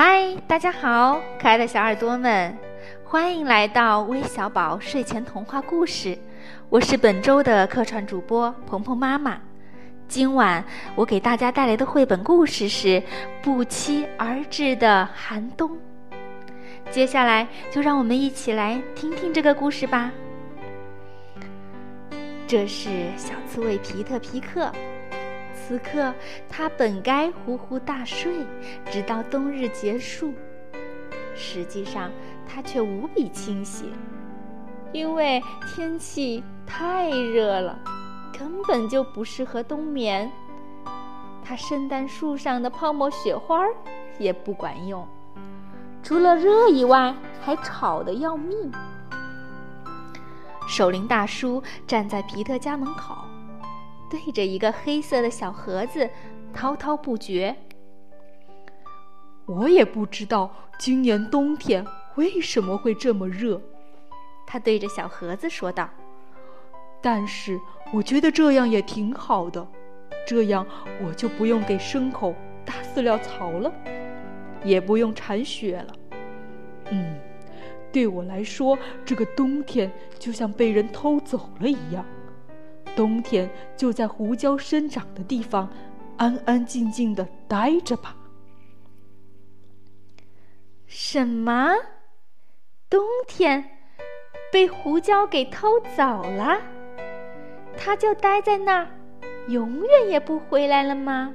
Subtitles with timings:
[0.00, 2.56] 嗨，大家好，可爱的小耳朵们，
[3.02, 6.16] 欢迎来到微小宝睡前童话故事。
[6.68, 9.40] 我是本周的客串主播鹏鹏妈妈。
[10.06, 10.64] 今晚
[10.94, 12.86] 我给大家带来的绘本故事是
[13.42, 15.68] 《不期而至的寒冬》。
[16.92, 20.12] 接下来就让我们一起来听听这个故事吧。
[22.46, 24.70] 这是小刺猬皮特皮克。
[25.58, 26.14] 此刻，
[26.48, 28.46] 他本该呼呼大睡，
[28.90, 30.32] 直到冬日结束。
[31.34, 32.10] 实际上，
[32.48, 33.92] 他却无比清醒，
[34.92, 37.78] 因为天气太热了，
[38.38, 40.30] 根本就不适合冬眠。
[41.44, 43.64] 他圣诞树上的泡沫雪花
[44.18, 45.06] 也不管用，
[46.02, 48.70] 除了热以外，还吵得要命。
[50.68, 53.16] 守灵大叔站在皮特家门口。
[54.10, 56.08] 对着一个黑色的小盒子，
[56.52, 57.54] 滔滔不绝。
[59.46, 63.60] 我也不知道今年冬天为什么会这么热，
[64.46, 65.88] 他对着小盒子说道。
[67.00, 67.58] 但是
[67.92, 69.66] 我觉得这样也挺好的，
[70.26, 70.66] 这样
[71.02, 72.34] 我就不用给牲口
[72.64, 73.72] 搭饲料槽了，
[74.64, 75.94] 也不用铲雪了。
[76.90, 77.18] 嗯，
[77.92, 82.04] 对我来说，这个冬天就像被人偷走了一样。
[82.98, 85.70] 冬天就在胡椒生长的地方，
[86.16, 88.16] 安安静静的待着吧。
[90.88, 91.76] 什么？
[92.90, 93.64] 冬天
[94.50, 96.60] 被胡椒给偷走了？
[97.76, 98.88] 他就待在那儿，
[99.46, 101.32] 永远也不回来了吗？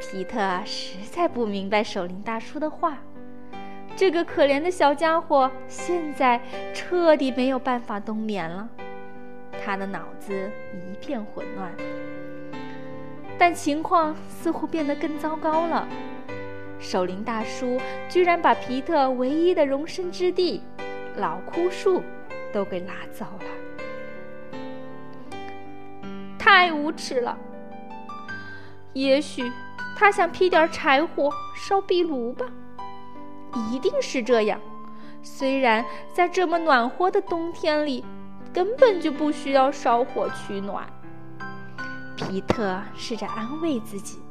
[0.00, 2.98] 皮特实在不明白守灵大叔的话。
[3.96, 6.40] 这个可怜的小家伙现在
[6.72, 8.68] 彻底没有办法冬眠了。
[9.64, 11.72] 他的脑子一片混乱，
[13.38, 15.88] 但情况似乎变得更糟糕了。
[16.78, 20.62] 守灵大叔居然把皮特唯一的容身之地——
[21.16, 22.02] 老枯树
[22.52, 24.58] 都给拉走了，
[26.38, 27.38] 太无耻了！
[28.92, 29.50] 也许
[29.96, 32.44] 他想劈点柴火烧壁炉吧？
[33.72, 34.60] 一定是这样。
[35.22, 38.04] 虽然在这么暖和的冬天里。
[38.54, 40.86] 根本就不需要烧火取暖。
[42.16, 44.22] 皮特试着安慰自己：“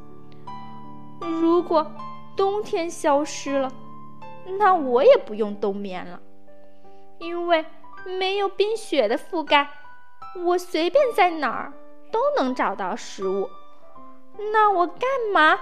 [1.19, 1.91] 如果
[2.35, 3.69] 冬天消失了，
[4.57, 6.22] 那我也不用冬眠了，
[7.19, 7.66] 因为
[8.17, 9.67] 没有冰雪的覆盖，
[10.45, 11.73] 我随便在哪儿
[12.09, 13.50] 都能找到食物。
[14.53, 15.01] 那我干
[15.33, 15.59] 嘛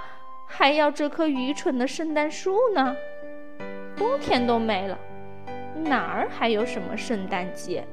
[0.47, 2.95] 还要这棵愚蠢的圣诞树呢？
[3.97, 4.97] 冬天都没了，
[5.83, 7.87] 哪儿还有什么圣诞节？”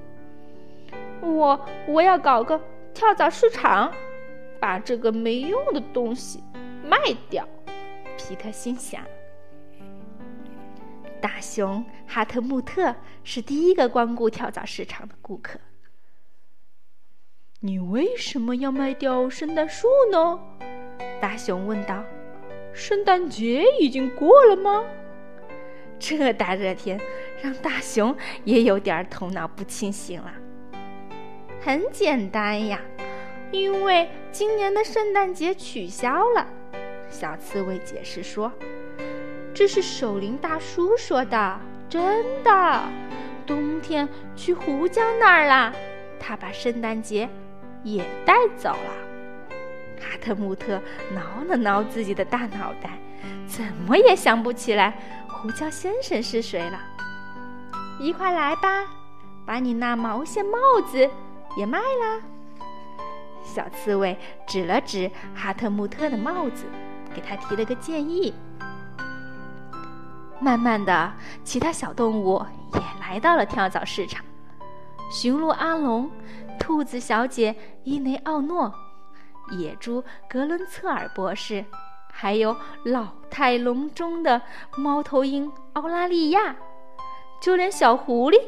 [1.23, 2.61] 我我要搞个
[2.95, 3.93] 跳蚤市场，
[4.61, 6.43] 把这个没用的东西
[6.85, 6.99] 卖
[7.29, 7.47] 掉。
[8.17, 9.03] 皮特心想。
[11.21, 15.59] 大熊哈特穆特是第一个光顾跳蚤市场的顾客。
[17.61, 20.39] 你为什么要卖掉圣诞树呢？
[21.21, 22.05] 大熊问道。
[22.73, 24.85] 圣诞节已经过了吗？
[25.99, 27.01] 这大热天
[27.43, 30.33] 让大熊也有点头脑不清醒了。
[31.61, 32.81] 很简单呀，
[33.51, 36.47] 因为今年的圣诞节取消了。
[37.11, 38.53] 小刺猬解释说
[39.53, 42.83] ：“这是守灵大叔说的，真的。
[43.47, 45.73] 冬天去胡椒那儿了，
[46.21, 47.29] 他把圣诞节
[47.83, 48.93] 也带走了。”
[50.01, 50.81] 哈特穆特
[51.13, 52.99] 挠了挠自己的大脑袋，
[53.47, 54.97] 怎么也想不起来
[55.27, 56.79] 胡椒先生是谁了。
[57.99, 58.87] 一块来吧，
[59.45, 61.11] 把你那毛线帽子。
[61.59, 62.21] 也卖啦。
[63.43, 66.67] 小刺猬指了指哈特穆特的帽子，
[67.13, 68.33] 给他提了个建议。
[70.41, 72.41] 慢慢的，其他小动物
[72.75, 74.25] 也来到了跳蚤市场：
[75.11, 76.09] 驯鹿阿龙、
[76.61, 78.73] 兔子小姐伊雷奥诺、
[79.51, 81.65] 野猪格伦策尔博士，
[82.13, 84.41] 还有老态龙钟的
[84.77, 86.55] 猫头鹰奥拉利亚，
[87.41, 88.41] 就连小狐狸。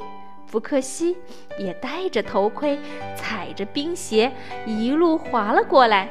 [0.51, 1.17] 福克西
[1.61, 2.77] 也戴着头盔，
[3.15, 4.33] 踩着冰鞋，
[4.67, 6.11] 一路滑了过来，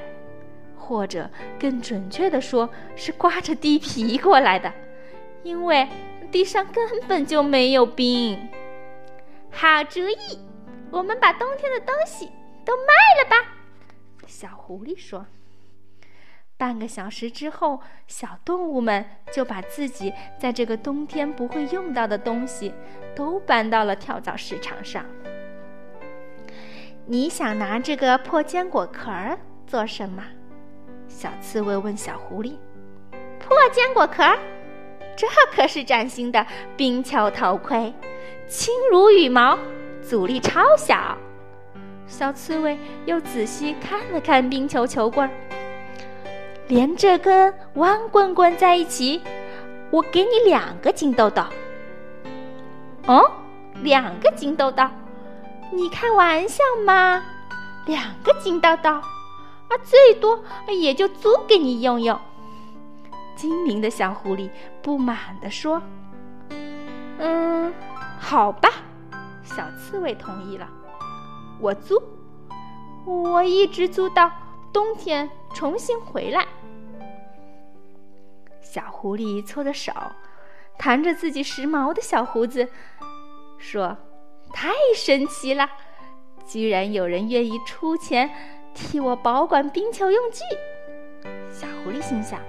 [0.77, 4.71] 或者更准确的说，是刮着地皮过来的，
[5.43, 5.85] 因为
[6.31, 8.47] 地上根本就没有冰。
[9.51, 10.39] 好主意，
[10.89, 12.31] 我们把冬天的东西
[12.63, 13.35] 都卖了吧。
[14.25, 15.25] 小狐狸说。
[16.59, 22.73] 半个小时之后，小动物们就把自己在这个冬天不会用到的东西
[23.15, 25.05] 都搬到了跳蚤市场上。
[27.05, 30.21] 你想拿这个破坚果壳儿做什么？
[31.07, 32.57] 小刺猬问小狐狸。
[33.39, 34.37] 破坚果壳儿？
[35.15, 36.45] 这可是崭新的
[36.75, 37.93] 冰球头盔，
[38.49, 39.57] 轻如羽毛，
[40.01, 41.17] 阻力超小。
[42.05, 45.31] 小刺猬又仔细看了看冰球球棍儿，
[46.69, 49.19] 连这根弯棍棍在一起，
[49.89, 51.41] 我给你两个金豆豆。
[53.07, 53.31] 哦，
[53.81, 54.83] 两个金豆豆？
[55.71, 57.23] 你开玩笑吗？
[57.87, 58.91] 两个金豆豆？
[58.91, 62.19] 啊，最多也就租给你用用。
[63.35, 64.47] 精明的小狐狸
[64.83, 65.81] 不满地说
[67.17, 67.73] ：“嗯，
[68.19, 68.69] 好吧。”
[69.41, 70.67] 小刺猬同意了，
[71.59, 71.99] 我租，
[73.05, 74.31] 我一直租到
[74.71, 76.45] 冬天重新回来。
[78.71, 79.91] 小狐狸搓着手，
[80.77, 82.67] 弹着自己时髦的小胡子，
[83.57, 83.97] 说
[84.53, 85.67] ：“太神奇了，
[86.45, 88.29] 居然有人愿意出钱
[88.75, 90.43] 替我保管冰球用具。”
[91.51, 92.39] 小狐狸心想。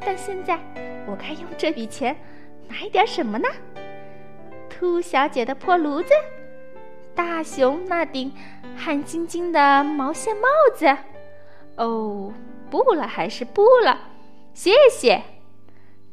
[0.00, 0.58] 但现在，
[1.06, 2.16] 我该用这笔钱
[2.66, 3.46] 买点什么呢？
[4.70, 6.14] 兔小姐的破炉子，
[7.14, 8.32] 大熊那顶
[8.74, 10.96] 汗津津的毛线帽子。
[11.76, 12.32] 哦，
[12.70, 13.98] 不了，还是不了，
[14.62, 15.22] 谢谢。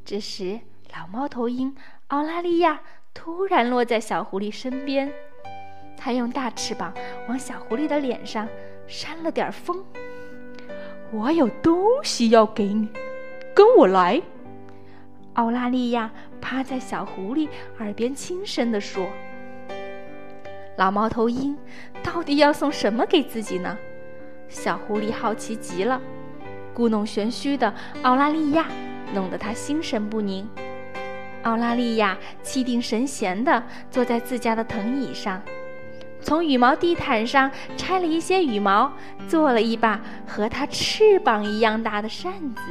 [0.05, 0.61] 这时，
[0.95, 1.75] 老猫头鹰
[2.07, 2.79] 奥拉利亚
[3.13, 5.11] 突然落在小狐狸身边，
[5.97, 6.93] 它用大翅膀
[7.27, 8.47] 往小狐狸的脸上
[8.87, 9.83] 扇了点风。
[11.11, 12.87] 我有东西要给你。
[13.53, 14.21] 跟我来，
[15.33, 16.09] 奥拉利亚
[16.39, 17.49] 趴在小狐狸
[17.79, 19.09] 耳边轻声地说
[20.77, 21.57] ：“老猫头鹰
[22.01, 23.77] 到底要送什么给自己呢？”
[24.47, 26.01] 小狐狸好奇极了。
[26.77, 28.67] 故弄玄虚的奥拉利亚
[29.11, 30.47] 弄得他心神不宁。
[31.41, 35.41] 奥拉利亚气定神闲地坐在自家的藤椅上，
[36.21, 38.93] 从羽毛地毯上拆了一些羽毛，
[39.27, 42.61] 做了一把和它翅膀一样大的扇子。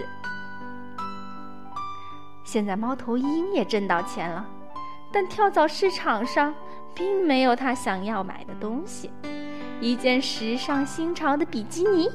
[2.45, 4.47] 现在猫头鹰也挣到钱了，
[5.13, 6.55] 但跳蚤市场上
[6.95, 9.11] 并没有他想要买的东西——
[9.83, 12.09] 一件时尚新潮的比基尼。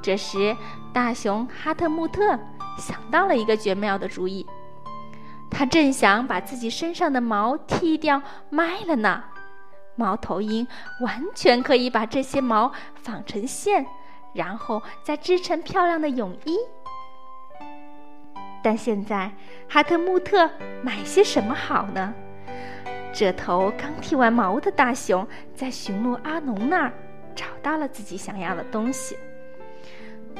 [0.00, 0.56] 这时，
[0.92, 2.38] 大熊哈特穆特
[2.78, 4.46] 想到了一个绝妙的主意，
[5.50, 9.24] 他正想把自己身上的毛剃掉卖了呢。
[9.96, 10.66] 猫头鹰
[11.00, 13.84] 完全可以把这些毛纺成线，
[14.32, 16.56] 然后再织成漂亮的泳衣。
[18.62, 19.32] 但现在，
[19.68, 20.48] 哈特穆特
[20.82, 22.14] 买些什么好呢？
[23.12, 26.92] 这头刚剃完毛的大熊在驯鹿阿农那儿
[27.34, 29.16] 找到了自己想要的东西。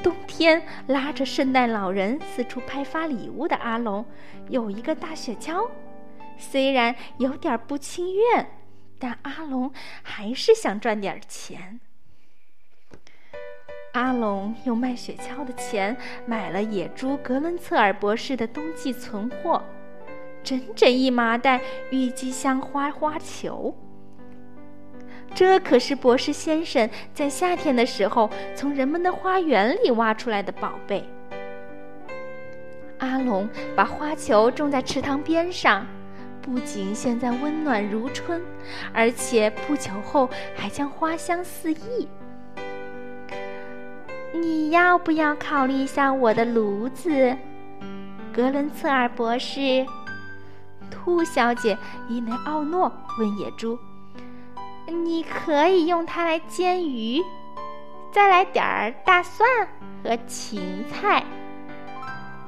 [0.02, 4.04] 冬天拉着圣诞老人四处派发礼物的阿龙
[4.48, 5.68] 有一个大雪橇，
[6.38, 8.48] 虽然有点不情愿，
[8.98, 9.72] 但阿龙
[10.02, 11.80] 还是想赚点钱。
[13.92, 15.96] 阿龙用卖雪橇的钱
[16.26, 19.62] 买了野猪格伦策尔博士的冬季存货，
[20.44, 21.60] 整整一麻袋
[21.90, 23.76] 郁金香花花球。
[25.34, 31.04] 这可是博士先生在夏天的时候从人们的花园里挖出来的宝贝。
[32.98, 35.86] 阿龙把花球种在池塘边上，
[36.42, 38.42] 不仅现在温暖如春，
[38.92, 42.08] 而且不久后还将花香四溢。
[44.34, 47.36] 你要不要考虑一下我的炉子，
[48.32, 49.86] 格伦策尔博士？
[50.90, 53.78] 兔小姐伊内奥诺问野猪
[54.90, 57.22] ：“你可以用它来煎鱼，
[58.10, 59.48] 再来点儿大蒜
[60.02, 61.24] 和芹菜。”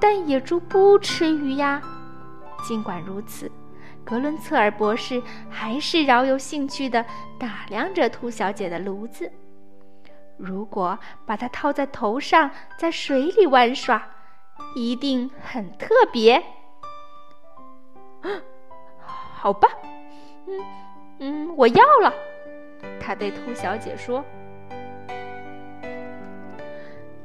[0.01, 1.83] 但野猪不吃鱼呀。
[2.67, 3.51] 尽管如此，
[4.05, 7.05] 格伦策尔博士还是饶有兴趣地
[7.39, 9.31] 打量着兔小姐的炉子。
[10.39, 14.03] 如果把它套在头上，在水里玩耍，
[14.75, 16.43] 一定很特别。
[19.05, 19.69] 好吧，
[20.47, 20.65] 嗯
[21.19, 22.13] 嗯，我要了。
[23.01, 24.25] 他对兔小姐说：“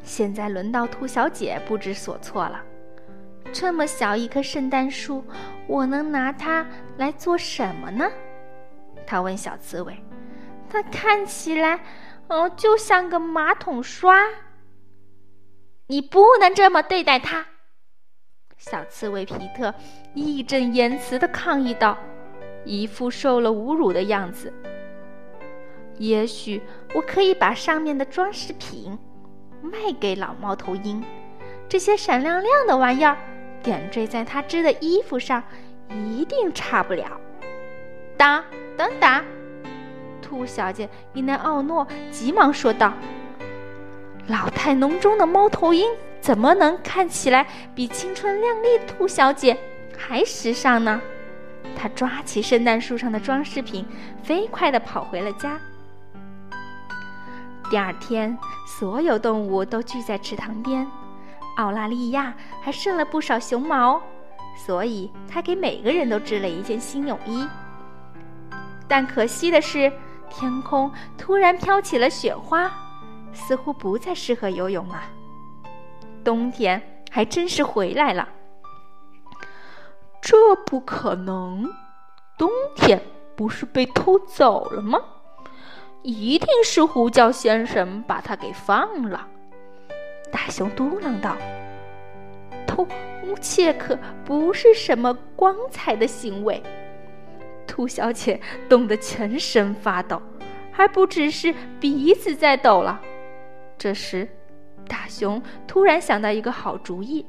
[0.02, 2.64] 现在轮到兔小姐不知所措了。
[3.54, 5.24] 这么小一棵圣诞树，
[5.68, 6.66] 我能拿它
[6.98, 8.10] 来做什么呢？”
[9.06, 9.96] 他问小刺猬
[10.70, 11.80] ：“它看起来……”
[12.28, 14.18] 哦，就像个马桶刷。
[15.86, 17.46] 你不能这么对待它，
[18.58, 19.72] 小刺猬皮特
[20.16, 21.96] 义正言辞的抗议道，
[22.64, 24.52] 一副受了侮辱的样子。
[25.98, 26.62] 也许
[26.94, 28.98] 我可以把上面的装饰品
[29.62, 31.04] 卖给老猫头鹰，
[31.70, 33.18] 这些闪亮亮的玩意儿
[33.64, 35.42] 点缀在它织的衣服上，
[35.90, 37.20] 一定差不了。
[38.18, 38.44] 等，
[38.78, 39.26] 等等。
[40.22, 42.94] 兔小姐伊奈奥诺急忙说道
[44.28, 45.88] ：“老态龙钟的猫头鹰
[46.20, 49.56] 怎么能看起来比青春靓丽兔小姐
[49.98, 51.02] 还时尚呢？
[51.76, 53.86] 她抓起圣诞树上的装饰品，
[54.24, 55.60] 飞快地跑回了家。
[57.70, 60.88] 第二天，所有动物都聚在池塘边。
[61.58, 64.02] 奥拉利亚还剩了不少熊毛，
[64.56, 67.48] 所以她给每个人都织了一件新泳衣。
[68.88, 69.92] 但可惜的是，
[70.30, 72.72] 天空突然飘起了雪花，
[73.34, 75.02] 似乎不再适合游泳了。
[76.24, 78.30] 冬天还真是回来了。
[80.22, 81.68] 这不可能，
[82.38, 83.02] 冬天
[83.36, 85.00] 不是被偷走了吗？
[86.06, 89.28] 一定是胡椒先生把它给放了。
[90.32, 91.36] 大熊嘟囔道
[92.68, 92.88] ：“偷
[93.42, 96.62] 窃可不是什么光彩的行为。”
[97.66, 100.22] 兔小姐冻得全身发抖，
[100.72, 103.02] 还不只是鼻子在抖了。
[103.76, 104.30] 这时，
[104.88, 107.26] 大熊突然想到一个好主意：“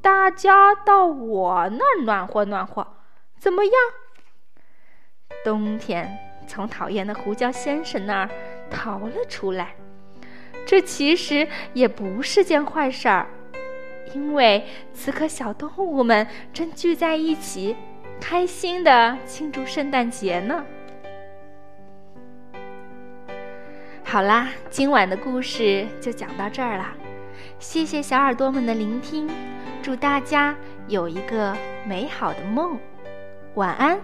[0.00, 2.86] 大家到我那儿暖和暖和，
[3.36, 3.72] 怎么样？”
[5.44, 6.27] 冬天。
[6.48, 8.30] 从讨厌的胡椒先生那儿
[8.70, 9.74] 逃了出来，
[10.66, 13.26] 这其实也不是件坏事儿，
[14.14, 17.76] 因为此刻小动物们正聚在一起，
[18.20, 20.64] 开心的庆祝圣诞节呢。
[24.02, 26.94] 好啦，今晚的故事就讲到这儿了，
[27.58, 29.28] 谢谢小耳朵们的聆听，
[29.82, 30.56] 祝大家
[30.88, 31.54] 有一个
[31.86, 32.78] 美好的梦，
[33.54, 34.00] 晚安。